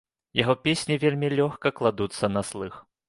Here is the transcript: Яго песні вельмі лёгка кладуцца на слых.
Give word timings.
Яго 0.37 0.53
песні 0.67 0.97
вельмі 1.03 1.29
лёгка 1.39 1.73
кладуцца 1.81 2.31
на 2.37 2.41
слых. 2.53 2.81